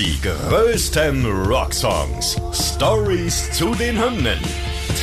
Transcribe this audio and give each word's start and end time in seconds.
Die 0.00 0.18
größten 0.22 1.26
Rocksongs. 1.26 2.40
Stories 2.54 3.52
zu 3.52 3.74
den 3.74 4.02
Hymnen. 4.02 4.38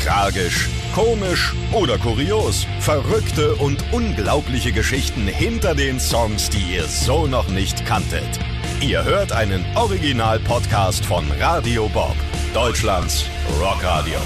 Tragisch, 0.04 0.68
komisch 0.96 1.54
oder 1.72 2.00
kurios. 2.00 2.66
Verrückte 2.80 3.54
und 3.58 3.78
unglaubliche 3.92 4.72
Geschichten 4.72 5.28
hinter 5.28 5.76
den 5.76 6.00
Songs, 6.00 6.50
die 6.50 6.74
ihr 6.74 6.86
so 6.86 7.28
noch 7.28 7.48
nicht 7.50 7.86
kanntet. 7.86 8.40
Ihr 8.82 9.04
hört 9.04 9.32
einen 9.34 9.64
Original-Podcast 9.76 11.06
von 11.06 11.26
Radio 11.40 11.88
Bob, 11.90 12.16
Deutschlands 12.56 13.26
Rockradio. 13.62 14.18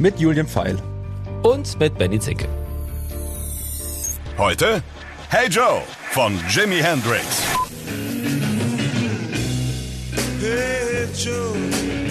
Mit 0.00 0.18
Julian 0.18 0.48
Pfeil. 0.48 0.76
Und 1.44 1.78
mit 1.78 1.96
Benny 1.98 2.18
Zicke. 2.18 2.48
Heute 4.36 4.82
Hey 5.28 5.48
Joe 5.48 5.82
von 6.10 6.34
Jimi 6.48 6.80
Hendrix. 6.80 7.41
Hey 10.42 12.01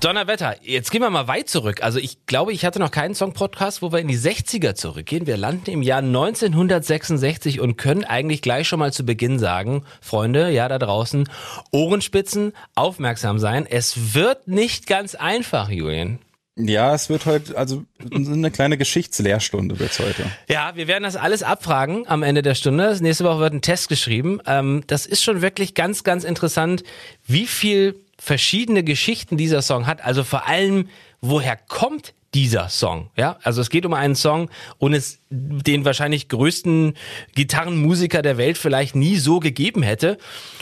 Donnerwetter, 0.00 0.56
jetzt 0.62 0.90
gehen 0.90 1.02
wir 1.02 1.10
mal 1.10 1.28
weit 1.28 1.50
zurück. 1.50 1.82
Also 1.82 1.98
ich 1.98 2.24
glaube, 2.24 2.54
ich 2.54 2.64
hatte 2.64 2.78
noch 2.78 2.90
keinen 2.90 3.14
Song-Podcast, 3.14 3.82
wo 3.82 3.92
wir 3.92 3.98
in 3.98 4.08
die 4.08 4.16
60er 4.16 4.74
zurückgehen. 4.74 5.26
Wir 5.26 5.36
landen 5.36 5.70
im 5.70 5.82
Jahr 5.82 5.98
1966 5.98 7.60
und 7.60 7.76
können 7.76 8.04
eigentlich 8.04 8.40
gleich 8.40 8.66
schon 8.66 8.78
mal 8.78 8.94
zu 8.94 9.04
Beginn 9.04 9.38
sagen, 9.38 9.84
Freunde, 10.00 10.50
ja 10.50 10.68
da 10.68 10.78
draußen, 10.78 11.28
Ohrenspitzen, 11.70 12.54
aufmerksam 12.74 13.38
sein. 13.38 13.66
Es 13.68 14.14
wird 14.14 14.48
nicht 14.48 14.86
ganz 14.86 15.16
einfach, 15.16 15.68
Julian. 15.68 16.18
Ja, 16.56 16.94
es 16.94 17.10
wird 17.10 17.26
heute, 17.26 17.56
also 17.56 17.84
eine 18.12 18.50
kleine 18.50 18.78
Geschichtslehrstunde 18.78 19.78
wird's 19.78 19.98
heute. 19.98 20.24
Ja, 20.48 20.76
wir 20.76 20.88
werden 20.88 21.04
das 21.04 21.16
alles 21.16 21.42
abfragen 21.42 22.08
am 22.08 22.22
Ende 22.22 22.40
der 22.40 22.54
Stunde. 22.54 22.96
Nächste 23.00 23.24
Woche 23.24 23.40
wird 23.40 23.52
ein 23.52 23.62
Test 23.62 23.88
geschrieben. 23.88 24.40
Ähm, 24.46 24.82
das 24.86 25.04
ist 25.04 25.22
schon 25.22 25.42
wirklich 25.42 25.74
ganz, 25.74 26.04
ganz 26.04 26.24
interessant, 26.24 26.84
wie 27.26 27.46
viel 27.46 28.00
verschiedene 28.20 28.84
Geschichten 28.84 29.36
dieser 29.36 29.62
Song 29.62 29.86
hat. 29.86 30.04
Also 30.04 30.22
vor 30.22 30.46
allem, 30.46 30.88
woher 31.20 31.56
kommt 31.56 32.14
dieser 32.34 32.68
Song? 32.68 33.10
Ja, 33.16 33.38
also 33.42 33.60
es 33.60 33.70
geht 33.70 33.86
um 33.86 33.94
einen 33.94 34.14
Song 34.14 34.50
und 34.78 34.92
es 34.92 35.20
den 35.30 35.84
wahrscheinlich 35.84 36.28
größten 36.28 36.94
Gitarrenmusiker 37.34 38.22
der 38.22 38.36
Welt 38.36 38.58
vielleicht 38.58 38.94
nie 38.94 39.16
so 39.16 39.40
gegeben 39.40 39.82
hätte. 39.82 40.18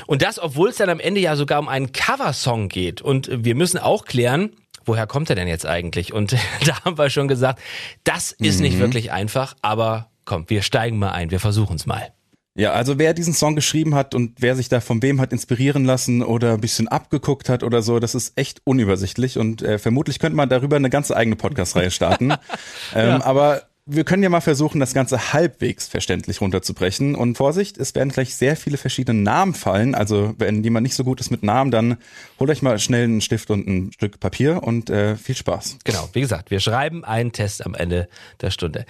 Und 0.06 0.22
das, 0.22 0.38
obwohl 0.38 0.70
es 0.70 0.76
dann 0.76 0.88
am 0.88 1.00
Ende 1.00 1.20
ja 1.20 1.36
sogar 1.36 1.58
um 1.58 1.68
einen 1.68 1.92
Coversong 1.92 2.68
geht. 2.68 3.02
Und 3.02 3.28
wir 3.32 3.56
müssen 3.56 3.78
auch 3.78 4.04
klären, 4.04 4.52
woher 4.84 5.06
kommt 5.06 5.28
er 5.28 5.36
denn 5.36 5.48
jetzt 5.48 5.66
eigentlich? 5.66 6.12
Und 6.12 6.32
da 6.64 6.84
haben 6.84 6.96
wir 6.96 7.10
schon 7.10 7.28
gesagt, 7.28 7.60
das 8.04 8.32
ist 8.32 8.60
nicht 8.60 8.78
wirklich 8.78 9.10
einfach, 9.10 9.56
aber 9.62 10.10
komm, 10.24 10.48
wir 10.48 10.62
steigen 10.62 10.98
mal 10.98 11.10
ein, 11.10 11.30
wir 11.30 11.40
versuchen 11.40 11.76
es 11.76 11.86
mal. 11.86 12.12
Ja, 12.58 12.72
also 12.72 12.98
wer 12.98 13.14
diesen 13.14 13.34
Song 13.34 13.54
geschrieben 13.54 13.94
hat 13.94 14.16
und 14.16 14.32
wer 14.40 14.56
sich 14.56 14.68
da 14.68 14.80
von 14.80 15.00
wem 15.00 15.20
hat 15.20 15.32
inspirieren 15.32 15.84
lassen 15.84 16.24
oder 16.24 16.54
ein 16.54 16.60
bisschen 16.60 16.88
abgeguckt 16.88 17.48
hat 17.48 17.62
oder 17.62 17.82
so, 17.82 18.00
das 18.00 18.16
ist 18.16 18.36
echt 18.36 18.62
unübersichtlich 18.64 19.38
und 19.38 19.62
äh, 19.62 19.78
vermutlich 19.78 20.18
könnte 20.18 20.34
man 20.34 20.48
darüber 20.48 20.74
eine 20.74 20.90
ganze 20.90 21.16
eigene 21.16 21.36
Podcast-Reihe 21.36 21.92
starten. 21.92 22.32
ähm, 22.96 23.22
Aber 23.22 23.62
wir 23.90 24.04
können 24.04 24.22
ja 24.22 24.28
mal 24.28 24.42
versuchen, 24.42 24.80
das 24.80 24.92
Ganze 24.92 25.32
halbwegs 25.32 25.88
verständlich 25.88 26.42
runterzubrechen. 26.42 27.14
Und 27.14 27.36
Vorsicht, 27.36 27.78
es 27.78 27.94
werden 27.94 28.10
gleich 28.10 28.34
sehr 28.34 28.54
viele 28.54 28.76
verschiedene 28.76 29.18
Namen 29.18 29.54
fallen. 29.54 29.94
Also 29.94 30.34
wenn 30.38 30.62
jemand 30.62 30.84
nicht 30.84 30.94
so 30.94 31.04
gut 31.04 31.20
ist 31.20 31.30
mit 31.30 31.42
Namen, 31.42 31.70
dann 31.70 31.96
holt 32.38 32.50
euch 32.50 32.60
mal 32.60 32.78
schnell 32.78 33.04
einen 33.04 33.22
Stift 33.22 33.50
und 33.50 33.66
ein 33.66 33.92
Stück 33.92 34.20
Papier 34.20 34.62
und 34.62 34.90
äh, 34.90 35.16
viel 35.16 35.34
Spaß. 35.34 35.78
Genau, 35.84 36.08
wie 36.12 36.20
gesagt, 36.20 36.50
wir 36.50 36.60
schreiben 36.60 37.02
einen 37.02 37.32
Test 37.32 37.64
am 37.64 37.74
Ende 37.74 38.08
der 38.42 38.50
Stunde. 38.50 38.84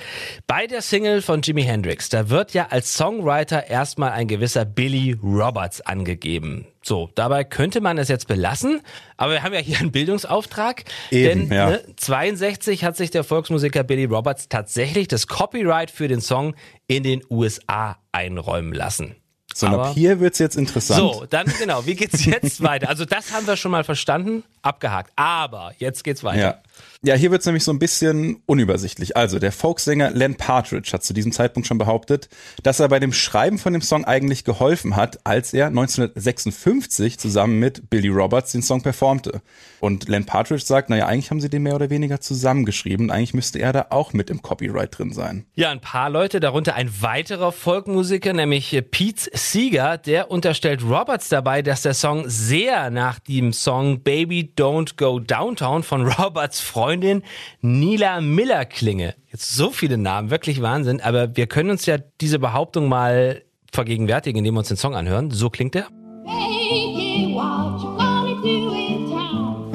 Bei 0.48 0.66
der 0.66 0.82
Single 0.82 1.22
von 1.22 1.42
Jimi 1.42 1.62
Hendrix, 1.62 2.08
da 2.08 2.28
wird 2.28 2.52
ja 2.52 2.66
als 2.70 2.94
Songwriter 2.94 3.68
erstmal 3.68 4.10
ein 4.10 4.26
gewisser 4.26 4.64
Billy 4.64 5.16
Roberts 5.22 5.80
angegeben. 5.80 6.66
So, 6.88 7.10
dabei 7.14 7.44
könnte 7.44 7.82
man 7.82 7.98
es 7.98 8.08
jetzt 8.08 8.28
belassen, 8.28 8.80
aber 9.18 9.32
wir 9.32 9.42
haben 9.42 9.52
ja 9.52 9.60
hier 9.60 9.78
einen 9.78 9.92
Bildungsauftrag. 9.92 10.84
Eben, 11.10 11.50
denn 11.50 11.52
ja. 11.56 11.70
ne, 11.70 11.84
62 11.96 12.82
hat 12.82 12.96
sich 12.96 13.10
der 13.10 13.24
Volksmusiker 13.24 13.84
Billy 13.84 14.06
Roberts 14.06 14.48
tatsächlich 14.48 15.06
das 15.06 15.26
Copyright 15.26 15.90
für 15.90 16.08
den 16.08 16.22
Song 16.22 16.54
in 16.86 17.02
den 17.02 17.22
USA 17.28 17.98
einräumen 18.10 18.72
lassen. 18.72 19.16
So, 19.54 19.66
und 19.66 19.74
Aber- 19.74 19.88
ab 19.88 19.94
hier 19.94 20.18
wird's 20.20 20.38
jetzt 20.38 20.56
interessant. 20.56 21.00
So, 21.00 21.26
dann 21.28 21.46
genau, 21.58 21.84
wie 21.84 21.94
geht's 21.94 22.24
jetzt 22.24 22.62
weiter? 22.62 22.88
Also 22.88 23.04
das 23.04 23.32
haben 23.34 23.46
wir 23.46 23.56
schon 23.56 23.70
mal 23.70 23.84
verstanden, 23.84 24.44
abgehakt. 24.62 25.12
Aber 25.16 25.72
jetzt 25.78 26.04
geht's 26.04 26.24
weiter. 26.24 26.40
Ja. 26.40 26.62
Ja, 27.00 27.14
hier 27.14 27.30
wird's 27.30 27.46
nämlich 27.46 27.62
so 27.62 27.72
ein 27.72 27.78
bisschen 27.78 28.42
unübersichtlich. 28.46 29.16
Also, 29.16 29.38
der 29.38 29.52
Folksänger 29.52 30.10
Len 30.10 30.34
Partridge 30.34 30.90
hat 30.92 31.04
zu 31.04 31.14
diesem 31.14 31.30
Zeitpunkt 31.30 31.68
schon 31.68 31.78
behauptet, 31.78 32.28
dass 32.64 32.80
er 32.80 32.88
bei 32.88 32.98
dem 32.98 33.12
Schreiben 33.12 33.58
von 33.58 33.72
dem 33.72 33.82
Song 33.82 34.04
eigentlich 34.04 34.42
geholfen 34.42 34.96
hat, 34.96 35.24
als 35.24 35.54
er 35.54 35.68
1956 35.68 37.18
zusammen 37.18 37.60
mit 37.60 37.88
Billy 37.88 38.08
Roberts 38.08 38.50
den 38.50 38.62
Song 38.62 38.82
performte. 38.82 39.42
Und 39.78 40.08
Len 40.08 40.26
Partridge 40.26 40.64
sagt, 40.64 40.90
naja, 40.90 41.06
eigentlich 41.06 41.30
haben 41.30 41.40
sie 41.40 41.48
den 41.48 41.62
mehr 41.62 41.76
oder 41.76 41.88
weniger 41.88 42.20
zusammengeschrieben. 42.20 43.12
Eigentlich 43.12 43.34
müsste 43.34 43.60
er 43.60 43.72
da 43.72 43.86
auch 43.90 44.12
mit 44.12 44.28
im 44.28 44.42
Copyright 44.42 44.98
drin 44.98 45.12
sein. 45.12 45.46
Ja, 45.54 45.70
ein 45.70 45.80
paar 45.80 46.10
Leute, 46.10 46.40
darunter 46.40 46.74
ein 46.74 46.90
weiterer 47.00 47.52
Folkmusiker, 47.52 48.32
nämlich 48.32 48.76
Pete 48.90 49.30
Seeger, 49.32 49.98
der 49.98 50.32
unterstellt 50.32 50.82
Roberts 50.82 51.28
dabei, 51.28 51.62
dass 51.62 51.82
der 51.82 51.94
Song 51.94 52.24
sehr 52.26 52.90
nach 52.90 53.20
dem 53.20 53.52
Song 53.52 54.02
Baby 54.02 54.52
Don't 54.58 54.96
Go 54.96 55.20
Downtown 55.20 55.84
von 55.84 56.04
Roberts 56.18 56.60
Freundin 56.60 57.22
Nila 57.60 58.20
Miller 58.20 58.64
klinge. 58.64 59.14
Jetzt 59.30 59.54
so 59.54 59.70
viele 59.70 59.96
Namen, 59.96 60.30
wirklich 60.30 60.60
Wahnsinn, 60.60 61.00
aber 61.00 61.36
wir 61.36 61.46
können 61.46 61.70
uns 61.70 61.86
ja 61.86 61.98
diese 62.20 62.40
Behauptung 62.40 62.88
mal 62.88 63.42
vergegenwärtigen, 63.72 64.38
indem 64.38 64.54
wir 64.54 64.58
uns 64.60 64.68
den 64.68 64.76
Song 64.76 64.96
anhören. 64.96 65.30
So 65.30 65.48
klingt 65.48 65.76
er. 65.76 65.86
Baby, 66.24 67.34
what 67.34 67.80
you 67.82 67.96
gonna 67.96 68.34
do 68.42 68.72
in 68.74 69.10
town? 69.10 69.70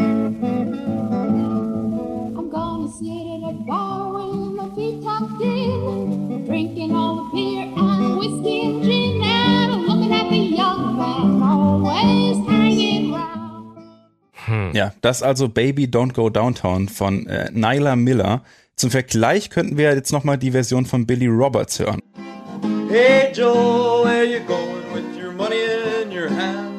I'm 2.35 2.49
gonna 2.49 2.89
sit 2.89 3.07
at 3.07 3.49
a 3.49 3.53
bar 3.65 4.11
with 4.13 4.53
my 4.53 4.67
feet 4.75 5.01
tucked 5.01 5.41
in, 5.41 6.45
drinking 6.45 6.93
all 6.93 7.15
the 7.15 7.23
beer 7.33 7.52
Ja, 14.83 14.93
das 15.01 15.23
also 15.23 15.47
Baby 15.47 15.85
Don't 15.85 16.11
Go 16.13 16.29
Downtown 16.29 16.89
von 16.89 17.25
äh, 17.27 17.49
Nyla 17.53 17.95
Miller. 17.95 18.43
Zum 18.75 18.91
Vergleich 18.91 19.49
könnten 19.49 19.77
wir 19.77 19.93
jetzt 19.95 20.11
nochmal 20.11 20.37
die 20.37 20.51
Version 20.51 20.85
von 20.85 21.05
Billy 21.05 21.27
Roberts 21.27 21.79
hören. 21.79 22.01
Hey 22.89 23.31
Joe, 23.33 24.03
where 24.03 24.25
you 24.25 24.39
going 24.45 24.83
with 24.93 25.23
your 25.23 25.31
money 25.31 25.55
in 26.03 26.11
your 26.11 26.29
hand? 26.29 26.71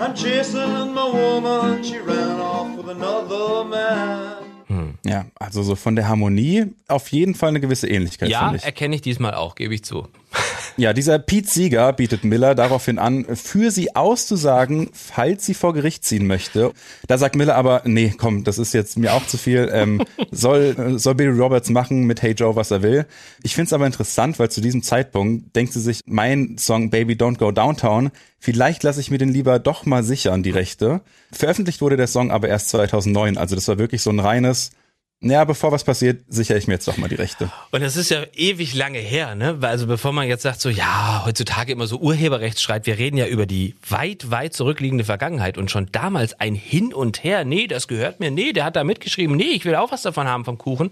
I'm 0.00 0.14
chasing 0.14 0.92
my 0.94 1.12
woman, 1.12 1.82
she 1.84 1.98
ran 1.98 2.40
off 2.40 2.76
with 2.76 2.88
another 2.88 3.64
man. 3.64 4.34
Ja, 5.04 5.24
also 5.36 5.62
so 5.62 5.74
von 5.76 5.94
der 5.96 6.08
Harmonie 6.08 6.66
auf 6.88 7.08
jeden 7.12 7.34
Fall 7.34 7.50
eine 7.50 7.60
gewisse 7.60 7.88
Ähnlichkeit, 7.88 8.28
Ja, 8.28 8.52
ich. 8.54 8.64
erkenne 8.64 8.94
ich 8.96 9.00
diesmal 9.02 9.34
auch, 9.34 9.54
gebe 9.54 9.74
ich 9.74 9.82
zu. 9.84 10.08
Ja, 10.78 10.92
dieser 10.92 11.18
Pete 11.18 11.48
Sieger 11.48 11.92
bietet 11.92 12.22
Miller 12.22 12.54
daraufhin 12.54 13.00
an, 13.00 13.24
für 13.34 13.72
sie 13.72 13.96
auszusagen, 13.96 14.90
falls 14.92 15.44
sie 15.44 15.54
vor 15.54 15.74
Gericht 15.74 16.04
ziehen 16.04 16.28
möchte. 16.28 16.72
Da 17.08 17.18
sagt 17.18 17.34
Miller 17.34 17.56
aber, 17.56 17.82
nee, 17.84 18.14
komm, 18.16 18.44
das 18.44 18.58
ist 18.58 18.74
jetzt 18.74 18.96
mir 18.96 19.14
auch 19.14 19.26
zu 19.26 19.38
viel. 19.38 19.68
Ähm, 19.72 20.04
soll, 20.30 20.76
äh, 20.78 20.98
soll 20.98 21.16
Billy 21.16 21.36
Roberts 21.36 21.70
machen 21.70 22.04
mit 22.04 22.22
Hey 22.22 22.32
Joe, 22.32 22.54
was 22.54 22.70
er 22.70 22.82
will. 22.82 23.06
Ich 23.42 23.56
finde 23.56 23.66
es 23.66 23.72
aber 23.72 23.86
interessant, 23.86 24.38
weil 24.38 24.50
zu 24.52 24.60
diesem 24.60 24.84
Zeitpunkt 24.84 25.56
denkt 25.56 25.72
sie 25.72 25.80
sich, 25.80 26.02
mein 26.06 26.56
Song 26.58 26.90
Baby 26.90 27.14
Don't 27.14 27.38
Go 27.38 27.50
Downtown, 27.50 28.10
vielleicht 28.38 28.84
lasse 28.84 29.00
ich 29.00 29.10
mir 29.10 29.18
den 29.18 29.32
lieber 29.32 29.58
doch 29.58 29.84
mal 29.84 30.04
sichern, 30.04 30.44
die 30.44 30.50
Rechte. 30.50 31.00
Veröffentlicht 31.32 31.80
wurde 31.80 31.96
der 31.96 32.06
Song 32.06 32.30
aber 32.30 32.48
erst 32.48 32.68
2009, 32.68 33.36
also 33.36 33.56
das 33.56 33.66
war 33.66 33.78
wirklich 33.78 34.02
so 34.02 34.10
ein 34.10 34.20
reines, 34.20 34.70
naja, 35.20 35.44
bevor 35.44 35.72
was 35.72 35.82
passiert, 35.82 36.22
sichere 36.28 36.58
ich 36.58 36.68
mir 36.68 36.74
jetzt 36.74 36.86
doch 36.86 36.96
mal 36.96 37.08
die 37.08 37.16
Rechte. 37.16 37.50
Und 37.72 37.82
das 37.82 37.96
ist 37.96 38.08
ja 38.10 38.22
ewig 38.36 38.74
lange 38.74 39.00
her, 39.00 39.34
ne? 39.34 39.58
Also 39.62 39.88
bevor 39.88 40.12
man 40.12 40.28
jetzt 40.28 40.42
sagt, 40.42 40.60
so 40.60 40.68
ja, 40.68 41.24
heutzutage 41.26 41.72
immer 41.72 41.88
so 41.88 41.98
Urheberrechtsstreit, 41.98 42.86
wir 42.86 42.98
reden 42.98 43.16
ja 43.16 43.26
über 43.26 43.44
die 43.44 43.74
weit, 43.88 44.30
weit 44.30 44.54
zurückliegende 44.54 45.04
Vergangenheit 45.04 45.58
und 45.58 45.72
schon 45.72 45.88
damals 45.90 46.38
ein 46.38 46.54
Hin 46.54 46.94
und 46.94 47.24
Her, 47.24 47.44
nee, 47.44 47.66
das 47.66 47.88
gehört 47.88 48.20
mir, 48.20 48.30
nee, 48.30 48.52
der 48.52 48.64
hat 48.64 48.76
da 48.76 48.84
mitgeschrieben, 48.84 49.36
nee, 49.36 49.50
ich 49.50 49.64
will 49.64 49.74
auch 49.74 49.90
was 49.90 50.02
davon 50.02 50.28
haben 50.28 50.44
vom 50.44 50.56
Kuchen. 50.56 50.90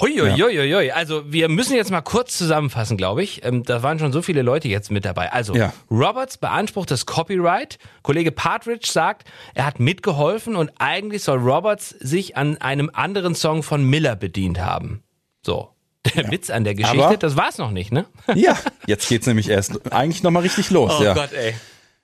Huiuiuiui. 0.00 0.90
Also 0.92 1.22
wir 1.32 1.48
müssen 1.48 1.74
jetzt 1.76 1.90
mal 1.90 2.00
kurz 2.02 2.36
zusammenfassen, 2.38 2.96
glaube 2.96 3.22
ich. 3.22 3.44
Ähm, 3.44 3.62
da 3.64 3.82
waren 3.82 3.98
schon 3.98 4.12
so 4.12 4.22
viele 4.22 4.42
Leute 4.42 4.68
jetzt 4.68 4.90
mit 4.90 5.04
dabei. 5.04 5.32
Also 5.32 5.54
Ja. 5.54 5.72
Roberts 5.90 6.38
beansprucht 6.38 6.90
das 6.90 7.06
Copyright. 7.06 7.78
Kollege 8.02 8.30
Partridge 8.32 8.88
sagt, 8.90 9.28
er 9.54 9.66
hat 9.66 9.80
mitgeholfen 9.80 10.56
und 10.56 10.70
eigentlich 10.78 11.22
soll 11.24 11.38
Roberts 11.38 11.90
sich 12.00 12.36
an 12.36 12.56
einem 12.58 12.90
anderen 12.92 13.34
Song 13.34 13.62
von 13.62 13.84
Miller 13.84 14.16
bedient 14.16 14.60
haben. 14.60 15.02
So. 15.44 15.70
Der 16.14 16.30
Witz 16.30 16.48
an 16.48 16.64
der 16.64 16.74
Geschichte, 16.74 17.04
Aber- 17.04 17.16
das 17.16 17.36
war's 17.36 17.58
noch 17.58 17.70
nicht, 17.72 17.92
ne? 17.92 18.06
Ja, 18.34 18.56
jetzt 18.86 19.08
geht's 19.08 19.26
nämlich 19.26 19.48
erst 19.48 19.92
eigentlich 19.92 20.22
nochmal 20.22 20.42
richtig 20.42 20.70
los. 20.70 20.92
Oh 20.98 21.02
ja. 21.02 21.12
Gott, 21.12 21.32
ey. 21.32 21.54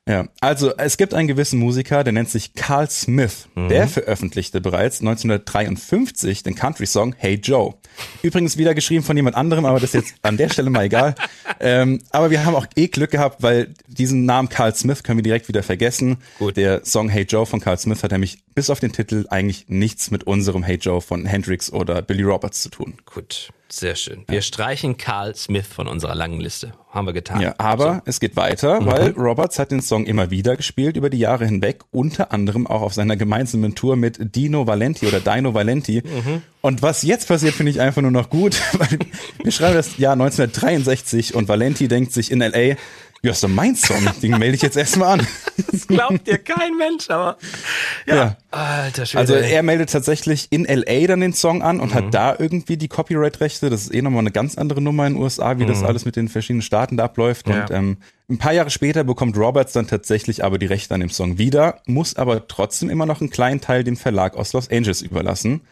Ja, 0.06 0.26
also 0.42 0.76
es 0.76 0.98
gibt 0.98 1.14
einen 1.14 1.28
gewissen 1.28 1.58
Musiker, 1.58 2.04
der 2.04 2.12
nennt 2.12 2.28
sich 2.28 2.52
Carl 2.52 2.90
Smith. 2.90 3.48
Mhm. 3.54 3.68
Der 3.70 3.88
veröffentlichte 3.88 4.60
bereits 4.60 5.00
1953 5.00 6.42
den 6.42 6.54
Country-Song 6.54 7.14
Hey 7.16 7.36
Joe. 7.36 7.74
Übrigens 8.22 8.58
wieder 8.58 8.74
geschrieben 8.74 9.02
von 9.02 9.16
jemand 9.16 9.34
anderem, 9.34 9.64
aber 9.64 9.80
das 9.80 9.94
ist 9.94 10.10
jetzt 10.10 10.14
an 10.20 10.36
der 10.36 10.50
Stelle 10.50 10.70
mal 10.70 10.84
egal. 10.84 11.14
Ähm, 11.60 12.00
aber 12.10 12.30
wir 12.30 12.44
haben 12.44 12.56
auch 12.56 12.66
eh 12.74 12.88
Glück 12.88 13.12
gehabt, 13.12 13.42
weil 13.42 13.72
diesen 13.86 14.24
Namen 14.24 14.48
Carl 14.48 14.74
Smith 14.74 15.02
können 15.02 15.18
wir 15.18 15.22
direkt 15.22 15.48
wieder 15.48 15.62
vergessen. 15.62 16.18
Gut. 16.38 16.56
Der 16.56 16.84
Song 16.84 17.08
Hey 17.08 17.22
Joe 17.22 17.46
von 17.46 17.60
Carl 17.60 17.78
Smith 17.78 18.02
hat 18.02 18.10
nämlich 18.10 18.42
bis 18.54 18.70
auf 18.70 18.80
den 18.80 18.92
Titel 18.92 19.24
eigentlich 19.30 19.66
nichts 19.68 20.10
mit 20.10 20.24
unserem 20.24 20.62
Hey 20.62 20.76
Joe 20.76 21.00
von 21.00 21.24
Hendrix 21.24 21.72
oder 21.72 22.02
Billy 22.02 22.22
Roberts 22.22 22.62
zu 22.62 22.70
tun. 22.70 22.94
Gut, 23.06 23.50
sehr 23.76 23.96
schön. 23.96 24.24
Wir 24.28 24.42
streichen 24.42 24.96
Carl 24.96 25.34
Smith 25.34 25.66
von 25.66 25.88
unserer 25.88 26.14
langen 26.14 26.40
Liste. 26.40 26.72
Haben 26.90 27.08
wir 27.08 27.12
getan. 27.12 27.40
Ja, 27.40 27.54
aber 27.58 28.02
es 28.04 28.20
geht 28.20 28.36
weiter, 28.36 28.86
weil 28.86 29.10
Roberts 29.10 29.58
hat 29.58 29.72
den 29.72 29.82
Song 29.82 30.06
immer 30.06 30.30
wieder 30.30 30.56
gespielt 30.56 30.96
über 30.96 31.10
die 31.10 31.18
Jahre 31.18 31.44
hinweg, 31.44 31.80
unter 31.90 32.30
anderem 32.30 32.68
auch 32.68 32.82
auf 32.82 32.94
seiner 32.94 33.16
gemeinsamen 33.16 33.74
Tour 33.74 33.96
mit 33.96 34.36
Dino 34.36 34.68
Valenti 34.68 35.06
oder 35.06 35.18
Dino 35.18 35.54
Valenti. 35.54 36.02
Und 36.60 36.82
was 36.82 37.02
jetzt 37.02 37.26
passiert, 37.26 37.54
finde 37.54 37.70
ich 37.70 37.80
einfach 37.80 38.00
nur 38.00 38.12
noch 38.12 38.30
gut, 38.30 38.60
weil 38.78 38.98
wir 39.42 39.50
schreiben 39.50 39.74
das 39.74 39.98
Jahr 39.98 40.12
1963 40.12 41.34
und 41.34 41.48
Valenti 41.48 41.88
denkt 41.88 42.12
sich 42.12 42.30
in 42.30 42.38
LA, 42.38 42.76
ja, 43.24 43.32
ist 43.32 43.42
doch 43.42 43.48
mein 43.48 43.74
Song, 43.74 44.06
den 44.22 44.38
melde 44.38 44.54
ich 44.54 44.62
jetzt 44.62 44.76
erstmal 44.76 45.18
an. 45.20 45.26
Das 45.70 45.86
glaubt 45.86 46.26
dir 46.26 46.38
kein 46.38 46.76
Mensch, 46.76 47.10
aber. 47.10 47.36
Ja. 48.06 48.36
Alter 48.50 49.06
Schwede. 49.06 49.20
Also 49.20 49.34
er 49.34 49.62
meldet 49.62 49.90
tatsächlich 49.90 50.48
in 50.50 50.64
LA 50.64 51.06
dann 51.06 51.20
den 51.20 51.32
Song 51.32 51.62
an 51.62 51.80
und 51.80 51.94
hat 51.94 52.12
da 52.12 52.34
irgendwie 52.38 52.76
die 52.76 52.88
Copyright-Rechte. 52.88 53.70
Das 53.70 53.82
ist 53.82 53.94
eh 53.94 54.02
nochmal 54.02 54.20
eine 54.20 54.30
ganz 54.30 54.56
andere 54.56 54.80
Nummer 54.80 55.06
in 55.06 55.14
den 55.14 55.22
USA, 55.22 55.58
wie 55.58 55.66
das 55.66 55.82
alles 55.82 56.04
mit 56.04 56.16
den 56.16 56.28
verschiedenen 56.28 56.62
Staaten 56.62 56.96
da 56.96 57.04
abläuft. 57.04 57.48
Ja. 57.48 57.62
Und 57.62 57.70
ähm, 57.70 57.96
ein 58.28 58.38
paar 58.38 58.52
Jahre 58.52 58.70
später 58.70 59.04
bekommt 59.04 59.36
Roberts 59.36 59.72
dann 59.72 59.86
tatsächlich 59.86 60.44
aber 60.44 60.58
die 60.58 60.66
Rechte 60.66 60.94
an 60.94 61.00
dem 61.00 61.10
Song 61.10 61.38
wieder, 61.38 61.80
muss 61.86 62.16
aber 62.16 62.46
trotzdem 62.48 62.90
immer 62.90 63.06
noch 63.06 63.20
einen 63.20 63.30
kleinen 63.30 63.60
Teil 63.60 63.84
dem 63.84 63.96
Verlag 63.96 64.36
aus 64.36 64.52
Los 64.52 64.70
Angeles 64.70 65.02
überlassen. 65.02 65.62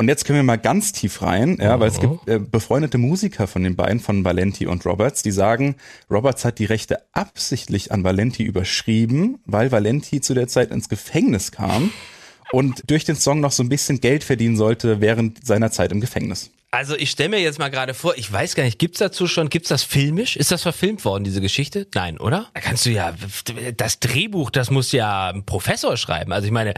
Und 0.00 0.06
jetzt 0.06 0.24
können 0.24 0.38
wir 0.38 0.44
mal 0.44 0.58
ganz 0.58 0.92
tief 0.92 1.22
rein, 1.22 1.58
ja, 1.60 1.80
weil 1.80 1.88
es 1.88 1.98
gibt 1.98 2.28
äh, 2.28 2.38
befreundete 2.38 2.98
Musiker 2.98 3.48
von 3.48 3.64
den 3.64 3.74
beiden, 3.74 3.98
von 3.98 4.24
Valenti 4.24 4.64
und 4.64 4.86
Roberts, 4.86 5.24
die 5.24 5.32
sagen, 5.32 5.74
Roberts 6.08 6.44
hat 6.44 6.60
die 6.60 6.66
Rechte 6.66 7.02
absichtlich 7.12 7.90
an 7.90 8.04
Valenti 8.04 8.44
überschrieben, 8.44 9.40
weil 9.44 9.72
Valenti 9.72 10.20
zu 10.20 10.34
der 10.34 10.46
Zeit 10.46 10.70
ins 10.70 10.88
Gefängnis 10.88 11.50
kam 11.50 11.90
und 12.52 12.88
durch 12.88 13.04
den 13.04 13.16
Song 13.16 13.40
noch 13.40 13.50
so 13.50 13.64
ein 13.64 13.68
bisschen 13.68 14.00
Geld 14.00 14.22
verdienen 14.22 14.56
sollte 14.56 15.00
während 15.00 15.44
seiner 15.44 15.72
Zeit 15.72 15.90
im 15.90 16.00
Gefängnis. 16.00 16.52
Also 16.70 16.94
ich 16.94 17.10
stelle 17.10 17.30
mir 17.30 17.40
jetzt 17.40 17.58
mal 17.58 17.70
gerade 17.70 17.94
vor, 17.94 18.16
ich 18.18 18.30
weiß 18.30 18.54
gar 18.54 18.62
nicht, 18.62 18.78
gibt's 18.78 18.98
dazu 18.98 19.26
schon, 19.26 19.48
gibt's 19.48 19.70
das 19.70 19.82
filmisch? 19.82 20.36
Ist 20.36 20.52
das 20.52 20.62
verfilmt 20.62 21.02
worden, 21.06 21.24
diese 21.24 21.40
Geschichte? 21.40 21.86
Nein, 21.94 22.18
oder? 22.18 22.50
Da 22.52 22.60
kannst 22.60 22.84
du 22.84 22.90
ja, 22.90 23.14
das 23.74 24.00
Drehbuch, 24.00 24.50
das 24.50 24.70
muss 24.70 24.92
ja 24.92 25.30
ein 25.30 25.44
Professor 25.46 25.96
schreiben. 25.96 26.30
Also 26.30 26.46
ich 26.46 26.52
meine, 26.52 26.74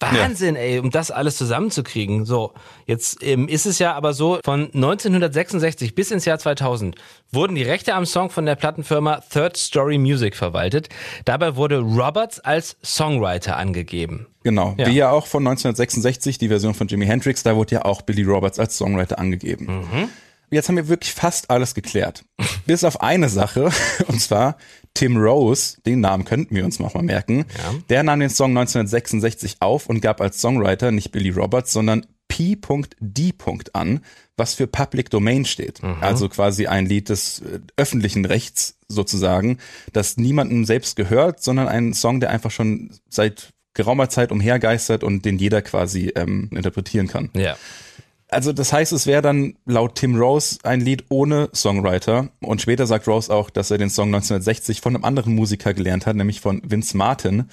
Wahnsinn, 0.00 0.54
ey, 0.56 0.78
um 0.78 0.90
das 0.90 1.10
alles 1.10 1.36
zusammenzukriegen. 1.36 2.24
So, 2.24 2.52
jetzt 2.86 3.22
ähm, 3.22 3.48
ist 3.48 3.66
es 3.66 3.78
ja 3.80 3.94
aber 3.94 4.14
so, 4.14 4.38
von 4.44 4.66
1966 4.72 5.94
bis 5.94 6.10
ins 6.10 6.24
Jahr 6.24 6.38
2000 6.38 6.94
wurden 7.32 7.54
die 7.56 7.62
Rechte 7.62 7.94
am 7.94 8.06
Song 8.06 8.30
von 8.30 8.46
der 8.46 8.54
Plattenfirma 8.54 9.20
Third 9.30 9.56
Story 9.56 9.98
Music 9.98 10.36
verwaltet. 10.36 10.88
Dabei 11.24 11.56
wurde 11.56 11.78
Roberts 11.78 12.38
als 12.40 12.76
Songwriter 12.84 13.56
angegeben. 13.56 14.26
Genau, 14.44 14.74
Ja. 14.78 14.86
wie 14.86 14.94
ja 14.94 15.10
auch 15.10 15.26
von 15.26 15.42
1966, 15.46 16.38
die 16.38 16.48
Version 16.48 16.74
von 16.74 16.86
Jimi 16.86 17.04
Hendrix, 17.06 17.42
da 17.42 17.56
wurde 17.56 17.74
ja 17.76 17.84
auch 17.84 18.02
Billy 18.02 18.22
Roberts 18.22 18.58
als 18.58 18.78
Songwriter 18.78 19.18
angegeben. 19.18 19.84
Jetzt 20.50 20.68
haben 20.68 20.76
wir 20.76 20.88
wirklich 20.88 21.12
fast 21.12 21.50
alles 21.50 21.74
geklärt. 21.74 22.24
Bis 22.66 22.84
auf 22.84 23.00
eine 23.00 23.28
Sache, 23.28 23.70
und 24.06 24.20
zwar 24.20 24.56
Tim 24.94 25.16
Rose, 25.16 25.76
den 25.84 26.00
Namen 26.00 26.24
könnten 26.24 26.54
wir 26.54 26.64
uns 26.64 26.78
noch 26.78 26.94
mal 26.94 27.02
merken, 27.02 27.44
der 27.88 28.02
nahm 28.02 28.20
den 28.20 28.30
Song 28.30 28.50
1966 28.50 29.56
auf 29.60 29.88
und 29.88 30.00
gab 30.00 30.20
als 30.20 30.40
Songwriter 30.40 30.90
nicht 30.90 31.12
Billy 31.12 31.30
Roberts, 31.30 31.72
sondern 31.72 32.06
P.D. 32.28 33.34
an, 33.72 34.00
was 34.36 34.54
für 34.54 34.66
Public 34.66 35.10
Domain 35.10 35.44
steht. 35.44 35.82
Also 36.00 36.28
quasi 36.28 36.66
ein 36.66 36.86
Lied 36.86 37.08
des 37.08 37.40
äh, 37.40 37.60
öffentlichen 37.76 38.24
Rechts 38.24 38.76
sozusagen, 38.86 39.58
das 39.92 40.16
niemandem 40.16 40.64
selbst 40.64 40.96
gehört, 40.96 41.42
sondern 41.42 41.68
ein 41.68 41.94
Song, 41.94 42.20
der 42.20 42.30
einfach 42.30 42.50
schon 42.50 42.90
seit 43.08 43.50
geraumer 43.74 44.08
Zeit 44.08 44.32
umhergeistert 44.32 45.04
und 45.04 45.24
den 45.24 45.38
jeder 45.38 45.62
quasi 45.62 46.12
ähm, 46.14 46.50
interpretieren 46.52 47.06
kann. 47.06 47.30
Ja. 47.34 47.56
Also 48.30 48.52
das 48.52 48.74
heißt, 48.74 48.92
es 48.92 49.06
wäre 49.06 49.22
dann 49.22 49.54
laut 49.64 49.94
Tim 49.94 50.16
Rose 50.16 50.58
ein 50.62 50.82
Lied 50.82 51.04
ohne 51.08 51.48
Songwriter. 51.54 52.28
Und 52.40 52.60
später 52.60 52.86
sagt 52.86 53.08
Rose 53.08 53.32
auch, 53.32 53.48
dass 53.48 53.70
er 53.70 53.78
den 53.78 53.88
Song 53.88 54.08
1960 54.08 54.82
von 54.82 54.94
einem 54.94 55.04
anderen 55.04 55.34
Musiker 55.34 55.72
gelernt 55.72 56.04
hat, 56.04 56.14
nämlich 56.14 56.42
von 56.42 56.60
Vince 56.62 56.94
Martin. 56.96 57.48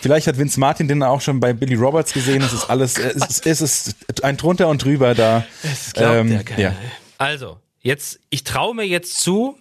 Vielleicht 0.00 0.26
hat 0.26 0.38
Vince 0.38 0.58
Martin 0.58 0.88
den 0.88 1.02
auch 1.02 1.20
schon 1.20 1.40
bei 1.40 1.52
Billy 1.52 1.74
Roberts 1.74 2.14
gesehen. 2.14 2.42
Es 2.42 2.54
ist 2.54 2.70
alles, 2.70 2.96
es 2.98 3.16
ist, 3.16 3.46
es 3.46 3.60
ist 3.60 4.24
ein 4.24 4.38
drunter 4.38 4.68
und 4.68 4.82
drüber 4.82 5.14
da. 5.14 5.44
Das 5.62 5.92
glaubt 5.92 6.16
Ähm, 6.16 6.44
keiner. 6.44 6.60
ja. 6.60 6.74
Also, 7.18 7.58
jetzt, 7.80 8.18
ich 8.30 8.44
traue 8.44 8.74
mir 8.74 8.86
jetzt 8.86 9.20
zu, 9.20 9.58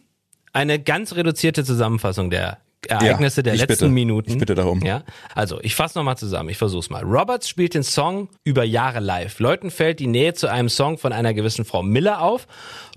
eine 0.53 0.79
ganz 0.79 1.13
reduzierte 1.15 1.65
Zusammenfassung 1.65 2.29
der 2.29 2.59
Ereignisse 2.87 3.43
der 3.43 3.53
ich 3.53 3.61
letzten 3.61 3.85
bitte. 3.85 3.89
Minuten. 3.89 4.31
Ich 4.31 4.37
bitte 4.37 4.55
darum. 4.55 4.81
Ja, 4.83 5.03
also 5.33 5.59
ich 5.61 5.75
fasse 5.75 5.97
nochmal 5.97 6.17
zusammen, 6.17 6.49
ich 6.49 6.57
versuch's 6.57 6.89
mal. 6.89 7.03
Roberts 7.03 7.47
spielt 7.47 7.73
den 7.73 7.83
Song 7.83 8.29
über 8.43 8.63
Jahre 8.63 8.99
live. 8.99 9.39
Leuten 9.39 9.71
fällt 9.71 9.99
die 9.99 10.07
Nähe 10.07 10.33
zu 10.33 10.47
einem 10.47 10.69
Song 10.69 10.97
von 10.97 11.13
einer 11.13 11.33
gewissen 11.33 11.65
Frau 11.65 11.83
Miller 11.83 12.21
auf. 12.21 12.47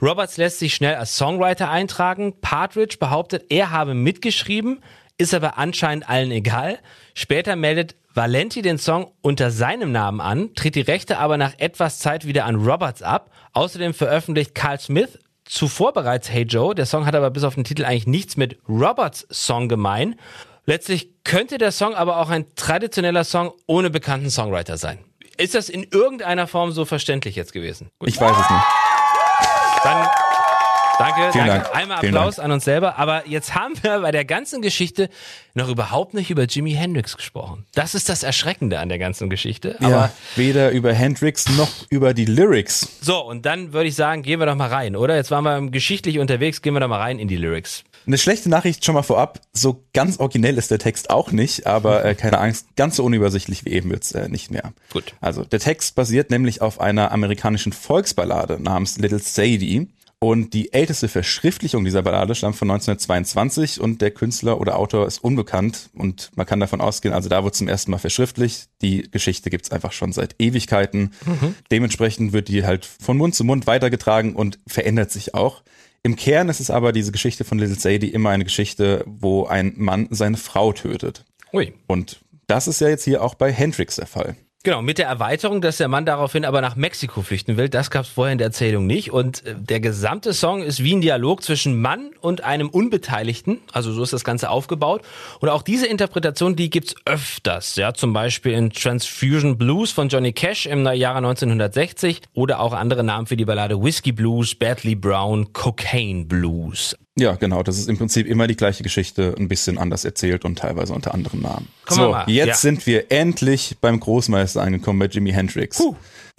Roberts 0.02 0.36
lässt 0.36 0.58
sich 0.58 0.74
schnell 0.74 0.96
als 0.96 1.16
Songwriter 1.16 1.70
eintragen. 1.70 2.34
Partridge 2.40 2.96
behauptet, 2.98 3.46
er 3.50 3.70
habe 3.70 3.94
mitgeschrieben, 3.94 4.80
ist 5.18 5.34
aber 5.34 5.58
anscheinend 5.58 6.08
allen 6.08 6.30
egal. 6.30 6.78
Später 7.14 7.56
meldet 7.56 7.96
Valenti 8.14 8.62
den 8.62 8.78
Song 8.78 9.12
unter 9.20 9.50
seinem 9.50 9.92
Namen 9.92 10.20
an, 10.20 10.54
tritt 10.54 10.74
die 10.74 10.80
Rechte 10.80 11.18
aber 11.18 11.36
nach 11.36 11.52
etwas 11.58 11.98
Zeit 11.98 12.26
wieder 12.26 12.46
an 12.46 12.56
Roberts 12.56 13.02
ab. 13.02 13.30
Außerdem 13.52 13.94
veröffentlicht 13.94 14.54
Carl 14.54 14.80
Smith 14.80 15.18
zuvor 15.46 15.92
bereits 15.92 16.30
Hey 16.30 16.42
Joe. 16.42 16.74
Der 16.74 16.86
Song 16.86 17.06
hat 17.06 17.14
aber 17.14 17.30
bis 17.30 17.44
auf 17.44 17.54
den 17.54 17.64
Titel 17.64 17.84
eigentlich 17.84 18.06
nichts 18.06 18.36
mit 18.36 18.58
Roberts 18.68 19.26
Song 19.30 19.68
gemein. 19.68 20.16
Letztlich 20.66 21.10
könnte 21.24 21.58
der 21.58 21.72
Song 21.72 21.94
aber 21.94 22.18
auch 22.18 22.28
ein 22.28 22.44
traditioneller 22.56 23.24
Song 23.24 23.52
ohne 23.66 23.88
bekannten 23.90 24.30
Songwriter 24.30 24.76
sein. 24.76 24.98
Ist 25.38 25.54
das 25.54 25.68
in 25.68 25.84
irgendeiner 25.84 26.46
Form 26.46 26.72
so 26.72 26.84
verständlich 26.84 27.36
jetzt 27.36 27.52
gewesen? 27.52 27.90
Gut, 27.98 28.08
Ich 28.08 28.20
weiß 28.20 28.32
es 28.32 28.50
nicht. 28.50 28.64
dann 29.84 30.08
danke, 30.98 31.32
Vielen 31.32 31.46
danke. 31.46 31.64
Dank. 31.64 31.76
Einmal 31.76 31.98
Applaus 31.98 32.38
an 32.38 32.52
uns 32.52 32.64
selber. 32.64 32.98
Aber 32.98 33.26
jetzt 33.26 33.54
haben 33.54 33.74
wir 33.82 34.00
bei 34.00 34.10
der 34.10 34.24
ganzen 34.24 34.62
Geschichte 34.62 35.08
noch 35.54 35.68
überhaupt 35.68 36.14
nicht 36.14 36.30
über 36.30 36.44
Jimi 36.44 36.72
Hendrix 36.72 37.16
gesprochen. 37.16 37.66
Das 37.74 37.94
ist 37.94 38.08
das 38.08 38.22
Erschreckende 38.22 38.78
an 38.78 38.88
der 38.88 38.98
ganzen 38.98 39.30
Geschichte. 39.30 39.76
Aber 39.80 39.90
ja, 39.90 40.12
weder 40.36 40.70
über 40.70 40.92
Hendrix 40.92 41.48
noch 41.56 41.70
über 41.88 42.14
die 42.14 42.26
Lyrics. 42.26 42.98
so, 43.00 43.24
und 43.24 43.46
dann 43.46 43.72
würde 43.72 43.88
ich 43.88 43.94
sagen, 43.94 44.22
gehen 44.22 44.38
wir 44.38 44.46
doch 44.46 44.54
mal 44.54 44.68
rein, 44.68 44.96
oder? 44.96 45.16
Jetzt 45.16 45.30
waren 45.30 45.44
wir 45.44 45.70
geschichtlich 45.70 46.18
unterwegs, 46.18 46.62
gehen 46.62 46.74
wir 46.74 46.80
doch 46.80 46.88
mal 46.88 47.00
rein 47.00 47.18
in 47.18 47.28
die 47.28 47.36
Lyrics. 47.36 47.84
Eine 48.06 48.18
schlechte 48.18 48.48
Nachricht 48.48 48.84
schon 48.84 48.94
mal 48.94 49.02
vorab. 49.02 49.40
So 49.52 49.82
ganz 49.92 50.20
originell 50.20 50.58
ist 50.58 50.70
der 50.70 50.78
Text 50.78 51.10
auch 51.10 51.32
nicht, 51.32 51.66
aber 51.66 52.04
äh, 52.04 52.14
keine 52.14 52.38
Angst, 52.38 52.68
ganz 52.76 52.96
so 52.96 53.04
unübersichtlich 53.04 53.64
wie 53.64 53.70
eben 53.70 53.90
wird's 53.90 54.12
äh, 54.12 54.28
nicht 54.28 54.50
mehr. 54.52 54.72
Gut. 54.92 55.14
Also 55.20 55.42
der 55.42 55.58
Text 55.58 55.96
basiert 55.96 56.30
nämlich 56.30 56.62
auf 56.62 56.80
einer 56.80 57.10
amerikanischen 57.10 57.72
Volksballade 57.72 58.62
namens 58.62 58.98
Little 58.98 59.18
Sadie. 59.18 59.88
Und 60.18 60.54
die 60.54 60.72
älteste 60.72 61.08
Verschriftlichung 61.08 61.84
dieser 61.84 62.02
Ballade 62.02 62.34
stammt 62.34 62.56
von 62.56 62.70
1922 62.70 63.80
und 63.80 64.00
der 64.00 64.10
Künstler 64.10 64.58
oder 64.58 64.78
Autor 64.78 65.06
ist 65.06 65.22
unbekannt 65.22 65.90
und 65.92 66.30
man 66.36 66.46
kann 66.46 66.58
davon 66.58 66.80
ausgehen, 66.80 67.14
also 67.14 67.28
da 67.28 67.44
wurde 67.44 67.52
zum 67.52 67.68
ersten 67.68 67.90
Mal 67.90 67.98
verschriftlicht. 67.98 68.70
Die 68.80 69.10
Geschichte 69.10 69.50
gibt's 69.50 69.70
einfach 69.70 69.92
schon 69.92 70.12
seit 70.12 70.34
Ewigkeiten. 70.38 71.10
Dementsprechend 71.70 72.32
wird 72.32 72.48
die 72.48 72.64
halt 72.64 72.86
von 72.86 73.18
Mund 73.18 73.34
zu 73.34 73.44
Mund 73.44 73.66
weitergetragen 73.66 74.34
und 74.34 74.58
verändert 74.66 75.10
sich 75.10 75.34
auch. 75.34 75.62
Im 76.02 76.16
Kern 76.16 76.48
ist 76.48 76.60
es 76.60 76.70
aber 76.70 76.92
diese 76.92 77.12
Geschichte 77.12 77.44
von 77.44 77.58
Little 77.58 77.78
Sadie 77.78 78.10
immer 78.10 78.30
eine 78.30 78.44
Geschichte, 78.44 79.04
wo 79.06 79.44
ein 79.44 79.74
Mann 79.76 80.08
seine 80.10 80.38
Frau 80.38 80.72
tötet. 80.72 81.24
Ui. 81.52 81.74
Und 81.88 82.20
das 82.46 82.68
ist 82.68 82.80
ja 82.80 82.88
jetzt 82.88 83.04
hier 83.04 83.22
auch 83.22 83.34
bei 83.34 83.52
Hendrix 83.52 83.96
der 83.96 84.06
Fall. 84.06 84.36
Genau, 84.66 84.82
mit 84.82 84.98
der 84.98 85.06
Erweiterung, 85.06 85.60
dass 85.60 85.76
der 85.76 85.86
Mann 85.86 86.06
daraufhin 86.06 86.44
aber 86.44 86.60
nach 86.60 86.74
Mexiko 86.74 87.22
flüchten 87.22 87.56
will, 87.56 87.68
das 87.68 87.88
gab 87.88 88.02
es 88.02 88.08
vorher 88.08 88.32
in 88.32 88.38
der 88.38 88.48
Erzählung 88.48 88.84
nicht. 88.84 89.12
Und 89.12 89.46
äh, 89.46 89.54
der 89.56 89.78
gesamte 89.78 90.34
Song 90.34 90.60
ist 90.60 90.82
wie 90.82 90.92
ein 90.92 91.00
Dialog 91.00 91.44
zwischen 91.44 91.80
Mann 91.80 92.10
und 92.20 92.42
einem 92.42 92.68
Unbeteiligten. 92.68 93.60
Also 93.70 93.92
so 93.92 94.02
ist 94.02 94.12
das 94.12 94.24
Ganze 94.24 94.50
aufgebaut. 94.50 95.02
Und 95.38 95.50
auch 95.50 95.62
diese 95.62 95.86
Interpretation, 95.86 96.56
die 96.56 96.68
gibt's 96.68 96.96
öfters. 97.04 97.76
Ja, 97.76 97.94
zum 97.94 98.12
Beispiel 98.12 98.54
in 98.54 98.70
Transfusion 98.70 99.56
Blues 99.56 99.92
von 99.92 100.08
Johnny 100.08 100.32
Cash 100.32 100.66
im 100.66 100.84
Jahre 100.84 101.18
1960 101.18 102.22
oder 102.34 102.58
auch 102.58 102.72
andere 102.72 103.04
Namen 103.04 103.28
für 103.28 103.36
die 103.36 103.44
Ballade 103.44 103.80
Whiskey 103.80 104.10
Blues, 104.10 104.56
Badly 104.56 104.96
Brown, 104.96 105.52
Cocaine 105.52 106.24
Blues. 106.24 106.96
Ja, 107.18 107.34
genau. 107.34 107.62
Das 107.62 107.78
ist 107.78 107.88
im 107.88 107.96
Prinzip 107.96 108.26
immer 108.26 108.46
die 108.46 108.56
gleiche 108.56 108.82
Geschichte, 108.82 109.34
ein 109.38 109.48
bisschen 109.48 109.78
anders 109.78 110.04
erzählt 110.04 110.44
und 110.44 110.58
teilweise 110.58 110.92
unter 110.92 111.14
anderem 111.14 111.40
Namen. 111.40 111.68
Kommen 111.86 112.00
so, 112.26 112.30
jetzt 112.30 112.46
Ja. 112.48 112.54
sind 112.54 112.86
wir 112.86 113.10
endlich 113.10 113.76
beim 113.80 113.98
Großmeister 114.00 114.60
angekommen 114.60 114.98
bei 114.98 115.06
Jimi 115.06 115.32
Hendrix. 115.32 115.82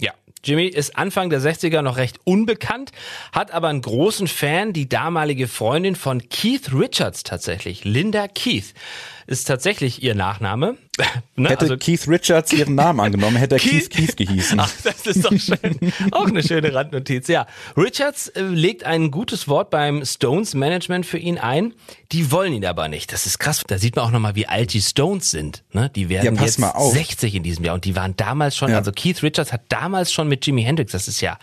Ja, 0.00 0.12
Jimmy 0.44 0.66
ist 0.66 0.96
Anfang 0.96 1.30
der 1.30 1.40
60er 1.40 1.82
noch 1.82 1.96
recht 1.96 2.20
unbekannt, 2.22 2.92
hat 3.32 3.50
aber 3.50 3.66
einen 3.68 3.82
großen 3.82 4.28
Fan, 4.28 4.72
die 4.72 4.88
damalige 4.88 5.48
Freundin 5.48 5.96
von 5.96 6.28
Keith 6.28 6.72
Richards 6.72 7.24
tatsächlich, 7.24 7.82
Linda 7.84 8.28
Keith. 8.28 8.72
Ist 9.28 9.44
tatsächlich 9.44 10.02
ihr 10.02 10.14
Nachname. 10.14 10.76
Ne, 11.36 11.50
Hätte 11.50 11.78
Keith 11.78 12.08
Richards 12.08 12.52
ihren 12.52 12.74
Namen 12.74 12.98
angenommen, 12.98 13.36
hätte 13.36 13.54
er 13.54 13.60
Keith 13.60 13.88
Keith 13.90 14.16
gehießen. 14.16 14.58
Ach, 14.60 14.72
das 14.82 15.06
ist 15.06 15.24
doch 15.24 15.30
schön. 15.38 15.92
Auch 16.10 16.26
eine 16.26 16.42
schöne 16.42 16.74
Randnotiz. 16.74 17.28
Ja, 17.28 17.46
Richards 17.76 18.26
äh, 18.26 18.40
legt 18.42 18.82
ein 18.82 19.12
gutes 19.12 19.46
Wort 19.46 19.70
beim 19.70 20.04
Stones 20.04 20.54
Management 20.54 21.06
für 21.06 21.18
ihn 21.18 21.38
ein. 21.38 21.74
Die 22.10 22.32
wollen 22.32 22.52
ihn 22.54 22.66
aber 22.66 22.88
nicht. 22.88 23.12
Das 23.12 23.24
ist 23.26 23.38
krass. 23.38 23.62
Da 23.68 23.78
sieht 23.78 23.94
man 23.94 24.06
auch 24.06 24.10
nochmal, 24.10 24.34
wie 24.34 24.48
alt 24.48 24.72
die 24.72 24.82
Stones 24.82 25.30
sind. 25.30 25.62
Ne? 25.72 25.88
Die 25.94 26.08
werden 26.08 26.34
Ja, 26.34 26.42
jetzt 26.42 26.58
mal 26.58 26.70
auf. 26.70 26.92
60 26.92 27.36
in 27.36 27.44
diesem 27.44 27.64
Jahr 27.64 27.76
und 27.76 27.84
die 27.84 27.94
waren 27.94 28.16
damals 28.16 28.56
schon, 28.56 28.72
Ja. 28.72 28.78
also 28.78 28.90
Keith 28.90 29.22
Richards 29.22 29.52
hat 29.52 29.62
damals 29.68 30.12
schon 30.12 30.26
mit 30.26 30.44
Jimi 30.44 30.64
Hendrix, 30.64 30.90
das 30.90 31.06
ist 31.06 31.20
ja 31.20 31.38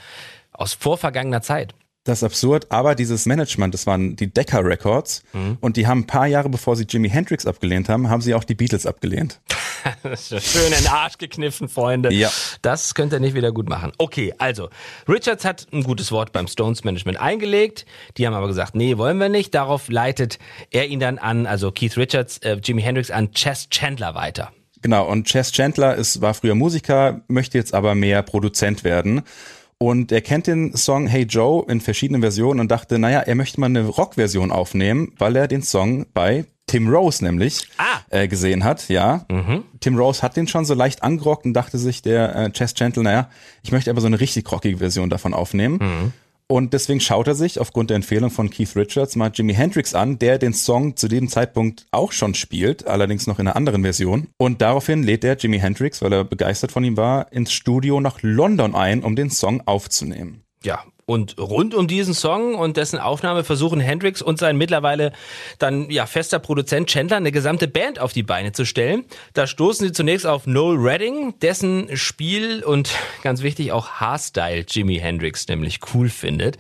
aus 0.51 0.74
vorvergangener 0.74 1.42
Zeit. 1.42 1.74
Das 2.06 2.20
ist 2.20 2.24
absurd, 2.24 2.68
aber 2.72 2.94
dieses 2.96 3.26
Management, 3.26 3.74
das 3.74 3.86
waren 3.88 4.16
die 4.16 4.28
Decca 4.32 4.60
Records 4.60 5.24
Mhm. 5.34 5.58
und 5.60 5.76
die 5.76 5.88
haben 5.88 6.02
ein 6.02 6.08
paar 6.08 6.28
Jahre 6.28 6.50
bevor 6.50 6.76
sie 6.76 6.86
Jimi 6.88 7.10
Hendrix 7.10 7.46
abgelehnt 7.48 7.90
haben, 7.90 8.10
haben 8.10 8.22
sie 8.22 8.36
auch 8.36 8.44
die 8.44 8.56
Beatles 8.56 8.86
abgelehnt. 8.86 9.42
Das 10.02 10.22
ist 10.24 10.32
ja 10.32 10.40
schön 10.42 10.72
in 10.74 10.80
den 10.84 10.88
Arsch 10.88 11.20
gekniffen, 11.20 11.70
Freunde. 11.70 12.12
Ja. 12.12 12.32
Das 12.64 12.96
könnt 12.96 13.14
ihr 13.14 13.20
nicht 13.20 13.36
wieder 13.36 13.52
gut 13.52 13.70
machen. 13.70 13.92
Okay, 14.00 14.34
also, 14.40 14.70
Richards 15.08 15.46
hat 15.46 15.68
ein 15.72 15.84
gutes 15.84 16.12
Wort 16.12 16.32
beim 16.32 16.48
Stones 16.48 16.84
Management 16.84 17.20
eingelegt. 17.20 17.86
Die 18.18 18.26
haben 18.26 18.34
aber 18.34 18.48
gesagt, 18.48 18.74
nee, 18.74 18.98
wollen 18.98 19.20
wir 19.20 19.30
nicht. 19.30 19.54
Darauf 19.54 19.88
leitet 19.90 20.40
er 20.72 20.88
ihn 20.88 21.00
dann 21.00 21.20
an, 21.20 21.46
also 21.46 21.72
Keith 21.72 21.98
Richards, 21.98 22.40
äh, 22.40 22.58
Jimi 22.64 22.82
Hendrix 22.82 23.12
an 23.12 23.32
Chess 23.34 23.70
Chandler 23.70 24.16
weiter. 24.16 24.52
Genau, 24.82 25.08
und 25.08 25.28
Chess 25.28 25.52
Chandler 25.52 25.94
ist, 25.96 26.20
war 26.20 26.34
früher 26.34 26.56
Musiker, 26.56 27.22
möchte 27.28 27.60
jetzt 27.60 27.76
aber 27.76 27.94
mehr 27.94 28.24
Produzent 28.24 28.84
werden. 28.84 29.22
Und 29.86 30.12
er 30.12 30.22
kennt 30.22 30.48
den 30.48 30.75
Song 30.75 31.06
Hey 31.06 31.24
Joe 31.30 31.63
in 31.70 31.80
verschiedenen 31.80 32.22
Versionen 32.22 32.60
und 32.60 32.72
dachte, 32.72 32.98
naja, 32.98 33.20
er 33.20 33.36
möchte 33.36 33.60
mal 33.60 33.68
eine 33.68 33.86
Rockversion 33.86 34.51
aufnehmen, 34.51 35.12
weil 35.20 35.36
er 35.36 35.48
den 35.48 35.62
Song 35.62 36.08
bei 36.12 36.46
Tim 36.65 36.89
Rose 36.89 37.24
nämlich 37.24 37.68
Ah. 37.77 38.00
äh, 38.10 38.27
gesehen 38.27 38.63
hat, 38.63 38.89
ja. 38.89 39.25
Tim 39.82 39.96
Rose 39.96 40.24
hat 40.24 40.38
den 40.38 40.48
schon 40.48 40.65
so 40.65 40.74
leicht 40.74 41.04
angerockt 41.04 41.46
und 41.46 41.54
dachte 41.54 41.77
sich, 41.77 42.01
der 42.01 42.36
äh, 42.36 42.50
Chess 42.51 42.74
Chandler, 42.74 43.04
naja, 43.04 43.30
ich 43.62 43.72
möchte 43.72 43.92
aber 43.92 44.01
so 44.01 44.08
eine 44.08 44.20
richtig 44.20 44.51
rockige 44.51 44.77
Version 44.80 45.12
davon 45.12 45.36
aufnehmen. 45.36 46.12
Und 46.48 46.74
deswegen 46.74 47.00
schaut 47.00 47.28
er 47.28 47.34
sich 47.34 47.60
aufgrund 47.60 47.90
der 47.90 47.96
Empfehlung 47.96 48.30
von 48.30 48.52
Keith 48.52 48.75
Richards 48.75 49.16
mal 49.16 49.32
Jimi 49.34 49.56
Hendrix 49.56 49.96
an, 49.96 50.20
der 50.20 50.38
den 50.38 50.54
Song 50.54 50.96
zu 50.96 51.08
diesem 51.08 51.28
Zeitpunkt 51.28 51.88
auch 51.90 52.12
schon 52.12 52.36
spielt, 52.36 52.86
allerdings 52.86 53.25
noch 53.25 53.40
in 53.40 53.48
einer 53.48 53.56
anderen 53.56 53.82
Version. 53.82 54.28
Und 54.38 54.62
daraufhin 54.62 55.02
lädt 55.02 55.24
er 55.24 55.38
Jimi 55.38 55.58
Hendrix, 55.58 56.04
weil 56.04 56.14
er 56.14 56.24
begeistert 56.24 56.72
von 56.72 56.84
ihm 56.84 56.98
war, 56.98 57.32
ins 57.32 57.52
Studio 57.52 58.00
nach 58.00 58.20
London 58.22 58.75
ein, 58.75 59.04
um 59.04 59.16
den 59.16 59.32
Song 59.32 59.64
aufzunehmen. 59.66 60.44
Ja, 60.64 60.84
und 61.06 61.38
rund 61.38 61.76
um 61.76 61.88
diesen 61.88 62.14
Song 62.14 62.56
und 62.56 62.78
dessen 62.78 62.98
Aufnahme 62.98 63.44
versuchen 63.44 63.80
Hendrix 63.80 64.22
und 64.22 64.40
sein 64.40 64.58
mittlerweile 64.58 65.12
dann 65.60 65.90
ja 65.92 66.08
fester 66.08 66.40
Produzent 66.40 66.90
Chandler 66.90 67.18
eine 67.18 67.32
gesamte 67.32 67.68
Band 67.68 68.00
auf 68.00 68.12
die 68.12 68.24
Beine 68.24 68.54
zu 68.54 68.66
stellen. 68.66 69.06
Da 69.34 69.46
stoßen 69.46 69.86
sie 69.86 69.94
zunächst 69.94 70.26
auf 70.26 70.48
Noel 70.48 70.78
Redding, 70.80 71.38
dessen 71.40 71.96
Spiel 71.96 72.64
und 72.64 72.90
ganz 73.22 73.44
wichtig 73.44 73.72
auch 73.72 73.90
Haarstyle 73.90 74.66
Jimi 74.68 74.98
Hendrix 74.98 75.48
nämlich 75.48 75.80
cool 75.94 76.10
findet. 76.10 76.58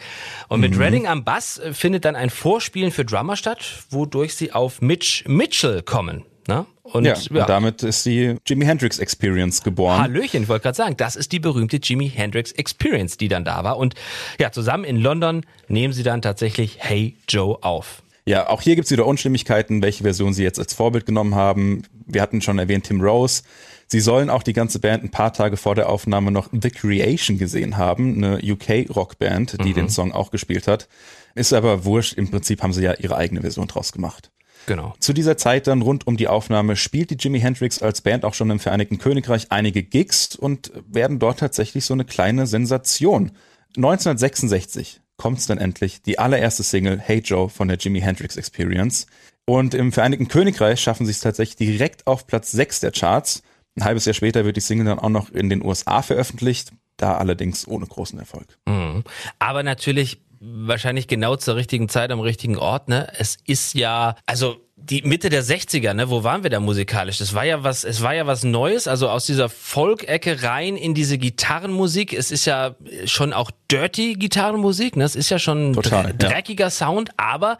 Und 0.47 0.59
mit 0.59 0.77
Redding 0.77 1.07
am 1.07 1.23
Bass 1.23 1.59
findet 1.71 2.05
dann 2.05 2.15
ein 2.15 2.29
Vorspielen 2.29 2.91
für 2.91 3.05
Drummer 3.05 3.35
statt, 3.35 3.65
wodurch 3.89 4.35
sie 4.35 4.51
auf 4.51 4.81
Mitch 4.81 5.23
Mitchell 5.27 5.81
kommen. 5.81 6.23
Ne? 6.47 6.67
Und, 6.85 7.05
Ja, 7.05 7.15
und 7.15 7.49
damit 7.49 7.81
ist 7.81 8.05
die 8.05 8.35
Jimi 8.45 8.63
Hendrix 8.63 8.99
Experience 8.99 9.63
geboren. 9.63 9.99
Hallöchen, 9.99 10.43
ich 10.43 10.49
wollte 10.49 10.63
gerade 10.63 10.77
sagen, 10.77 10.95
das 10.97 11.15
ist 11.15 11.31
die 11.31 11.39
berühmte 11.39 11.77
Jimi 11.77 12.09
Hendrix 12.09 12.51
Experience, 12.51 13.17
die 13.17 13.27
dann 13.27 13.43
da 13.43 13.63
war. 13.63 13.77
Und 13.77 13.95
ja, 14.39 14.51
zusammen 14.51 14.83
in 14.83 14.97
London 14.97 15.45
nehmen 15.67 15.93
sie 15.93 16.03
dann 16.03 16.21
tatsächlich 16.21 16.77
Hey 16.79 17.17
Joe 17.27 17.57
auf. 17.63 18.03
Ja, 18.27 18.49
auch 18.49 18.61
hier 18.61 18.75
gibt's 18.75 18.91
wieder 18.91 19.07
Unstimmigkeiten, 19.07 19.81
welche 19.81 20.03
Version 20.03 20.33
sie 20.33 20.43
jetzt 20.43 20.59
als 20.59 20.75
Vorbild 20.75 21.07
genommen 21.07 21.33
haben. 21.33 21.83
Wir 22.05 22.21
hatten 22.21 22.41
schon 22.41 22.59
erwähnt 22.59 22.85
Tim 22.85 23.01
Rose. 23.01 23.41
Sie 23.87 23.99
sollen 23.99 24.29
auch 24.29 24.43
die 24.43 24.53
ganze 24.53 24.79
Band 24.79 25.03
ein 25.03 25.11
paar 25.11 25.33
Tage 25.33 25.57
vor 25.57 25.73
der 25.73 25.89
Aufnahme 25.89 26.31
noch 26.31 26.49
The 26.51 26.69
Creation 26.69 27.37
gesehen 27.37 27.77
haben, 27.77 28.23
eine 28.23 28.39
UK-Rockband, 28.43 29.63
die 29.63 29.73
den 29.73 29.89
Song 29.89 30.11
auch 30.11 30.31
gespielt 30.31 30.67
hat. 30.67 30.87
Ist 31.35 31.53
aber 31.53 31.85
wurscht, 31.85 32.13
im 32.13 32.29
Prinzip 32.29 32.63
haben 32.63 32.73
sie 32.73 32.83
ja 32.83 32.93
ihre 32.93 33.15
eigene 33.15 33.41
Version 33.41 33.67
draus 33.67 33.91
gemacht. 33.91 34.31
Genau. 34.65 34.95
Zu 34.99 35.13
dieser 35.13 35.37
Zeit 35.37 35.67
dann 35.67 35.81
rund 35.81 36.07
um 36.07 36.17
die 36.17 36.27
Aufnahme 36.27 36.75
spielt 36.75 37.11
die 37.11 37.15
Jimi 37.15 37.39
Hendrix 37.39 37.81
als 37.81 38.01
Band 38.01 38.25
auch 38.25 38.33
schon 38.33 38.49
im 38.49 38.59
Vereinigten 38.59 38.97
Königreich 38.97 39.47
einige 39.51 39.83
Gigs 39.83 40.35
und 40.35 40.71
werden 40.87 41.19
dort 41.19 41.39
tatsächlich 41.39 41.85
so 41.85 41.93
eine 41.93 42.05
kleine 42.05 42.47
Sensation. 42.47 43.31
1966 43.75 45.01
kommt's 45.17 45.47
dann 45.47 45.57
endlich, 45.57 46.01
die 46.01 46.19
allererste 46.19 46.63
Single 46.63 46.99
Hey 46.99 47.19
Joe 47.19 47.49
von 47.49 47.67
der 47.67 47.77
Jimi 47.77 48.01
Hendrix 48.01 48.37
Experience. 48.37 49.07
Und 49.45 49.73
im 49.73 49.91
Vereinigten 49.91 50.27
Königreich 50.27 50.81
schaffen 50.81 51.05
sie 51.05 51.11
es 51.11 51.19
tatsächlich 51.19 51.55
direkt 51.57 52.07
auf 52.07 52.25
Platz 52.25 52.51
6 52.51 52.79
der 52.79 52.91
Charts. 52.91 53.43
Ein 53.75 53.83
halbes 53.83 54.05
Jahr 54.05 54.13
später 54.13 54.45
wird 54.45 54.57
die 54.57 54.61
Single 54.61 54.85
dann 54.85 54.99
auch 54.99 55.09
noch 55.09 55.29
in 55.29 55.49
den 55.49 55.63
USA 55.63 56.01
veröffentlicht, 56.01 56.71
da 56.97 57.17
allerdings 57.17 57.67
ohne 57.67 57.85
großen 57.85 58.17
Erfolg. 58.17 58.57
Mhm. 58.65 59.03
Aber 59.37 59.63
natürlich 59.63 60.21
wahrscheinlich 60.39 61.07
genau 61.07 61.35
zur 61.35 61.55
richtigen 61.55 61.89
Zeit 61.89 62.11
am 62.11 62.19
richtigen 62.19 62.57
Ort, 62.57 62.87
ne? 62.89 63.07
Es 63.17 63.37
ist 63.45 63.73
ja, 63.73 64.15
also 64.25 64.57
die 64.77 65.01
Mitte 65.01 65.29
der 65.29 65.43
60er, 65.43 65.93
ne, 65.93 66.09
wo 66.09 66.23
waren 66.23 66.43
wir 66.43 66.49
da 66.51 66.59
musikalisch? 66.59 67.17
Das 67.17 67.33
war 67.33 67.43
ja 67.45 67.63
was, 67.63 67.83
es 67.85 68.01
war 68.03 68.13
ja 68.13 68.27
was 68.27 68.43
Neues, 68.43 68.87
also 68.87 69.09
aus 69.09 69.25
dieser 69.25 69.49
Folk-Ecke 69.49 70.43
rein 70.43 70.75
in 70.75 70.93
diese 70.93 71.17
Gitarrenmusik. 71.17 72.13
Es 72.13 72.29
ist 72.29 72.45
ja 72.45 72.75
schon 73.05 73.33
auch 73.33 73.49
dirty 73.71 74.13
Gitarrenmusik, 74.13 74.95
ne? 74.95 75.05
Es 75.05 75.15
ist 75.15 75.29
ja 75.29 75.39
schon 75.39 75.71
ein 75.71 75.73
Total, 75.73 76.07
dre- 76.11 76.23
ja. 76.23 76.29
dreckiger 76.29 76.69
Sound, 76.69 77.09
aber 77.17 77.57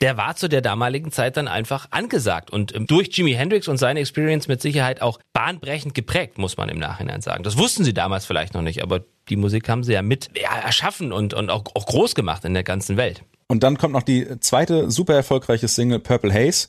der 0.00 0.16
war 0.16 0.34
zu 0.36 0.48
der 0.48 0.62
damaligen 0.62 1.12
Zeit 1.12 1.36
dann 1.36 1.48
einfach 1.48 1.86
angesagt 1.90 2.50
und 2.50 2.74
ähm, 2.74 2.86
durch 2.86 3.08
Jimi 3.12 3.34
Hendrix 3.34 3.68
und 3.68 3.76
seine 3.76 4.00
Experience 4.00 4.48
mit 4.48 4.60
Sicherheit 4.62 5.00
auch 5.02 5.20
bahnbrechend 5.32 5.94
geprägt, 5.94 6.38
muss 6.38 6.56
man 6.56 6.68
im 6.70 6.78
Nachhinein 6.78 7.20
sagen. 7.20 7.44
Das 7.44 7.56
wussten 7.58 7.84
sie 7.84 7.94
damals 7.94 8.24
vielleicht 8.26 8.54
noch 8.54 8.62
nicht, 8.62 8.82
aber 8.82 9.04
die 9.28 9.36
Musik 9.36 9.68
haben 9.68 9.84
sie 9.84 9.92
ja 9.92 10.02
mit 10.02 10.30
ja, 10.40 10.56
erschaffen 10.58 11.12
und, 11.12 11.34
und 11.34 11.50
auch, 11.50 11.64
auch 11.74 11.86
groß 11.86 12.14
gemacht 12.14 12.44
in 12.44 12.54
der 12.54 12.64
ganzen 12.64 12.96
Welt. 12.96 13.22
Und 13.46 13.62
dann 13.62 13.76
kommt 13.76 13.92
noch 13.92 14.02
die 14.02 14.26
zweite 14.40 14.90
super 14.90 15.14
erfolgreiche 15.14 15.68
Single 15.68 15.98
Purple 16.00 16.32
Haze. 16.32 16.68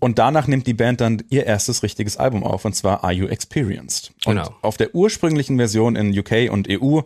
Und 0.00 0.18
danach 0.18 0.46
nimmt 0.46 0.66
die 0.66 0.74
Band 0.74 1.00
dann 1.00 1.22
ihr 1.30 1.46
erstes 1.46 1.82
richtiges 1.82 2.18
Album 2.18 2.44
auf, 2.44 2.64
und 2.66 2.74
zwar 2.74 3.02
Are 3.04 3.12
You 3.12 3.26
Experienced? 3.26 4.12
Und 4.26 4.36
Genau. 4.36 4.54
auf 4.60 4.76
der 4.76 4.94
ursprünglichen 4.94 5.56
Version 5.56 5.96
in 5.96 6.16
UK 6.16 6.50
und 6.52 6.68
EU 6.70 7.00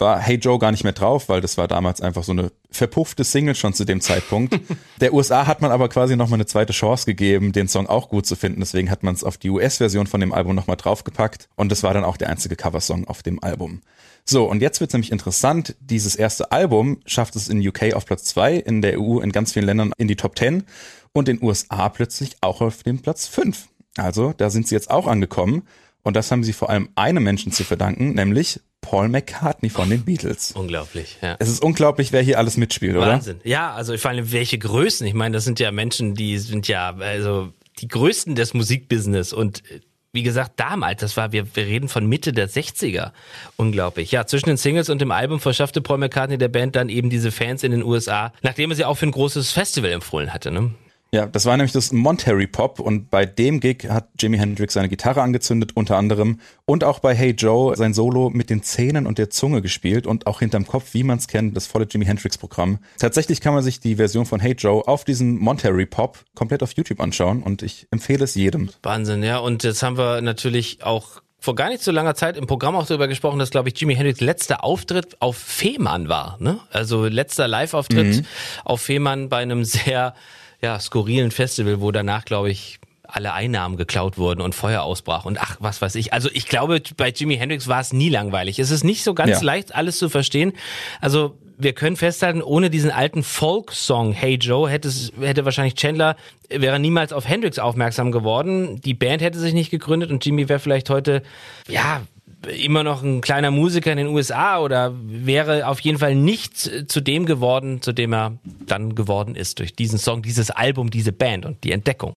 war 0.00 0.18
Hey 0.18 0.36
Joe 0.36 0.58
gar 0.58 0.70
nicht 0.70 0.84
mehr 0.84 0.92
drauf, 0.92 1.28
weil 1.28 1.40
das 1.40 1.58
war 1.58 1.68
damals 1.68 2.00
einfach 2.00 2.24
so 2.24 2.32
eine 2.32 2.52
verpuffte 2.70 3.24
Single 3.24 3.54
schon 3.54 3.74
zu 3.74 3.84
dem 3.84 4.00
Zeitpunkt. 4.00 4.58
der 5.00 5.12
USA 5.12 5.46
hat 5.46 5.60
man 5.60 5.70
aber 5.70 5.88
quasi 5.88 6.16
nochmal 6.16 6.38
eine 6.38 6.46
zweite 6.46 6.72
Chance 6.72 7.06
gegeben, 7.06 7.52
den 7.52 7.68
Song 7.68 7.86
auch 7.86 8.08
gut 8.08 8.26
zu 8.26 8.36
finden. 8.36 8.60
Deswegen 8.60 8.90
hat 8.90 9.02
man 9.02 9.14
es 9.14 9.24
auf 9.24 9.38
die 9.38 9.50
US-Version 9.50 10.06
von 10.06 10.20
dem 10.20 10.32
Album 10.32 10.54
nochmal 10.54 10.76
draufgepackt. 10.76 11.48
Und 11.56 11.70
das 11.70 11.82
war 11.82 11.94
dann 11.94 12.04
auch 12.04 12.16
der 12.16 12.28
einzige 12.28 12.56
Coversong 12.56 13.06
auf 13.06 13.22
dem 13.22 13.42
Album. 13.42 13.80
So, 14.24 14.44
und 14.48 14.62
jetzt 14.62 14.80
wird's 14.80 14.92
nämlich 14.92 15.12
interessant. 15.12 15.76
Dieses 15.80 16.14
erste 16.14 16.52
Album 16.52 17.00
schafft 17.06 17.36
es 17.36 17.48
in 17.48 17.66
UK 17.66 17.94
auf 17.94 18.06
Platz 18.06 18.24
zwei, 18.24 18.54
in 18.54 18.82
der 18.82 19.00
EU 19.00 19.20
in 19.20 19.32
ganz 19.32 19.52
vielen 19.52 19.66
Ländern 19.66 19.92
in 19.98 20.08
die 20.08 20.16
Top 20.16 20.38
10 20.38 20.64
und 21.12 21.28
in 21.28 21.42
USA 21.42 21.88
plötzlich 21.88 22.36
auch 22.40 22.60
auf 22.60 22.82
dem 22.82 23.00
Platz 23.00 23.26
fünf. 23.26 23.68
Also, 23.96 24.32
da 24.36 24.50
sind 24.50 24.68
sie 24.68 24.74
jetzt 24.74 24.90
auch 24.90 25.06
angekommen. 25.06 25.62
Und 26.02 26.16
das 26.16 26.30
haben 26.30 26.44
sie 26.44 26.52
vor 26.52 26.70
allem 26.70 26.88
einem 26.94 27.22
Menschen 27.22 27.52
zu 27.52 27.64
verdanken, 27.64 28.14
nämlich 28.14 28.60
Paul 28.80 29.08
McCartney 29.08 29.70
von 29.70 29.90
den 29.90 30.04
Beatles. 30.04 30.52
Unglaublich, 30.52 31.18
ja. 31.22 31.36
Es 31.38 31.48
ist 31.48 31.62
unglaublich, 31.62 32.12
wer 32.12 32.22
hier 32.22 32.38
alles 32.38 32.56
mitspielt, 32.56 32.96
oder? 32.96 33.06
Wahnsinn. 33.06 33.40
Ja, 33.44 33.72
also 33.74 33.96
vor 33.96 34.10
allem 34.10 34.32
welche 34.32 34.58
Größen. 34.58 35.06
Ich 35.06 35.14
meine, 35.14 35.34
das 35.34 35.44
sind 35.44 35.60
ja 35.60 35.70
Menschen, 35.70 36.14
die 36.14 36.38
sind 36.38 36.66
ja 36.68 36.94
also 36.96 37.52
die 37.78 37.88
Größten 37.88 38.34
des 38.34 38.54
Musikbusiness 38.54 39.32
und 39.32 39.62
äh, 39.70 39.80
wie 40.12 40.22
gesagt, 40.24 40.58
damals, 40.58 41.00
das 41.00 41.16
war, 41.16 41.30
wir, 41.30 41.54
wir 41.54 41.66
reden 41.66 41.88
von 41.88 42.04
Mitte 42.04 42.32
der 42.32 42.48
60er. 42.48 43.12
Unglaublich. 43.56 44.10
Ja, 44.10 44.26
zwischen 44.26 44.48
den 44.48 44.56
Singles 44.56 44.88
und 44.88 45.00
dem 45.00 45.12
Album 45.12 45.38
verschaffte 45.38 45.80
Paul 45.80 45.98
McCartney 45.98 46.36
der 46.36 46.48
Band 46.48 46.74
dann 46.74 46.88
eben 46.88 47.10
diese 47.10 47.30
Fans 47.30 47.62
in 47.62 47.70
den 47.70 47.84
USA, 47.84 48.32
nachdem 48.42 48.70
er 48.70 48.76
sie 48.76 48.84
auch 48.84 48.96
für 48.96 49.06
ein 49.06 49.12
großes 49.12 49.52
Festival 49.52 49.92
empfohlen 49.92 50.34
hatte. 50.34 50.50
Ne? 50.50 50.74
Ja, 51.12 51.26
das 51.26 51.44
war 51.44 51.56
nämlich 51.56 51.72
das 51.72 51.92
Monterey 51.92 52.46
Pop 52.46 52.78
und 52.78 53.10
bei 53.10 53.26
dem 53.26 53.58
Gig 53.58 53.88
hat 53.88 54.08
Jimi 54.18 54.38
Hendrix 54.38 54.74
seine 54.74 54.88
Gitarre 54.88 55.22
angezündet 55.22 55.72
unter 55.74 55.96
anderem 55.96 56.38
und 56.66 56.84
auch 56.84 57.00
bei 57.00 57.16
Hey 57.16 57.32
Joe 57.32 57.74
sein 57.76 57.94
Solo 57.94 58.30
mit 58.30 58.48
den 58.48 58.62
Zähnen 58.62 59.08
und 59.08 59.18
der 59.18 59.28
Zunge 59.28 59.60
gespielt 59.60 60.06
und 60.06 60.28
auch 60.28 60.38
hinterm 60.38 60.68
Kopf, 60.68 60.94
wie 60.94 61.02
man 61.02 61.18
es 61.18 61.26
kennt, 61.26 61.56
das 61.56 61.66
volle 61.66 61.86
Jimi 61.90 62.04
Hendrix 62.04 62.38
Programm. 62.38 62.78
Tatsächlich 62.98 63.40
kann 63.40 63.54
man 63.54 63.64
sich 63.64 63.80
die 63.80 63.96
Version 63.96 64.24
von 64.24 64.38
Hey 64.38 64.52
Joe 64.52 64.86
auf 64.86 65.04
diesem 65.04 65.36
Monterey 65.38 65.86
Pop 65.86 66.18
komplett 66.36 66.62
auf 66.62 66.72
YouTube 66.74 67.00
anschauen 67.00 67.42
und 67.42 67.62
ich 67.62 67.88
empfehle 67.90 68.22
es 68.22 68.36
jedem. 68.36 68.70
Wahnsinn, 68.84 69.24
ja. 69.24 69.38
Und 69.38 69.64
jetzt 69.64 69.82
haben 69.82 69.98
wir 69.98 70.20
natürlich 70.20 70.84
auch 70.84 71.22
vor 71.40 71.54
gar 71.56 71.70
nicht 71.70 71.82
so 71.82 71.90
langer 71.90 72.14
Zeit 72.14 72.36
im 72.36 72.46
Programm 72.46 72.76
auch 72.76 72.86
darüber 72.86 73.08
gesprochen, 73.08 73.38
dass, 73.38 73.50
glaube 73.50 73.70
ich, 73.70 73.80
Jimi 73.80 73.96
Hendrix 73.96 74.20
letzter 74.20 74.62
Auftritt 74.62 75.16
auf 75.20 75.36
Fehmarn 75.36 76.08
war. 76.08 76.36
Ne? 76.38 76.60
Also 76.70 77.06
letzter 77.06 77.48
Live-Auftritt 77.48 78.24
auf 78.64 78.82
Fehmarn 78.82 79.28
bei 79.30 79.38
einem 79.38 79.64
sehr 79.64 80.14
ja, 80.62 80.78
skurrilen 80.78 81.30
Festival, 81.30 81.80
wo 81.80 81.90
danach, 81.90 82.24
glaube 82.24 82.50
ich, 82.50 82.78
alle 83.12 83.32
Einnahmen 83.32 83.76
geklaut 83.76 84.18
wurden 84.18 84.40
und 84.40 84.54
Feuer 84.54 84.82
ausbrach 84.82 85.24
und 85.24 85.40
ach, 85.40 85.56
was 85.58 85.82
weiß 85.82 85.96
ich. 85.96 86.12
Also 86.12 86.28
ich 86.32 86.46
glaube, 86.46 86.80
bei 86.96 87.08
Jimi 87.10 87.36
Hendrix 87.36 87.66
war 87.66 87.80
es 87.80 87.92
nie 87.92 88.08
langweilig. 88.08 88.58
Es 88.60 88.70
ist 88.70 88.84
nicht 88.84 89.02
so 89.02 89.14
ganz 89.14 89.40
Ja. 89.40 89.42
leicht, 89.42 89.74
alles 89.74 89.98
zu 89.98 90.08
verstehen. 90.08 90.52
Also 91.00 91.36
wir 91.58 91.72
können 91.72 91.96
festhalten, 91.96 92.40
ohne 92.40 92.70
diesen 92.70 92.90
alten 92.92 93.22
Folk-Song 93.24 94.12
Hey 94.12 94.36
Joe 94.36 94.70
hätte, 94.70 94.88
es, 94.88 95.12
hätte 95.20 95.44
wahrscheinlich 95.44 95.74
Chandler, 95.74 96.16
wäre 96.48 96.78
niemals 96.78 97.12
auf 97.12 97.28
Hendrix 97.28 97.58
aufmerksam 97.58 98.12
geworden. 98.12 98.80
Die 98.80 98.94
Band 98.94 99.22
hätte 99.22 99.38
sich 99.40 99.54
nicht 99.54 99.70
gegründet 99.70 100.10
und 100.10 100.24
Jimmy 100.24 100.48
wäre 100.48 100.60
vielleicht 100.60 100.88
heute, 100.88 101.22
ja, 101.68 102.02
immer 102.46 102.82
noch 102.82 103.02
ein 103.02 103.20
kleiner 103.20 103.50
Musiker 103.50 103.92
in 103.92 103.98
den 103.98 104.08
USA 104.08 104.60
oder 104.60 104.94
wäre 105.02 105.66
auf 105.66 105.80
jeden 105.80 105.98
Fall 105.98 106.14
nicht 106.14 106.56
zu 106.56 107.00
dem 107.00 107.26
geworden, 107.26 107.82
zu 107.82 107.92
dem 107.92 108.12
er 108.12 108.38
dann 108.66 108.94
geworden 108.94 109.34
ist 109.34 109.58
durch 109.58 109.74
diesen 109.74 109.98
Song, 109.98 110.22
dieses 110.22 110.50
Album, 110.50 110.90
diese 110.90 111.12
Band 111.12 111.44
und 111.44 111.62
die 111.64 111.72
Entdeckung. 111.72 112.14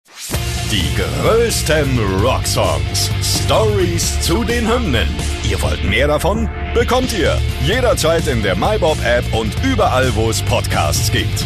Die 0.71 0.85
größten 0.95 1.99
Rocksongs. 2.21 3.11
Stories 3.43 4.21
zu 4.21 4.43
den 4.43 4.67
Hymnen. 4.67 5.07
Ihr 5.49 5.61
wollt 5.61 5.83
mehr 5.83 6.07
davon? 6.07 6.49
Bekommt 6.73 7.13
ihr 7.17 7.37
jederzeit 7.65 8.27
in 8.27 8.41
der 8.41 8.55
MyBob-App 8.55 9.33
und 9.33 9.53
überall, 9.63 10.15
wo 10.15 10.29
es 10.29 10.41
Podcasts 10.41 11.11
gibt. 11.11 11.45